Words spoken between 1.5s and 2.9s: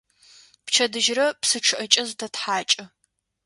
чъыӀэкӀэ зытэтхьакӀы.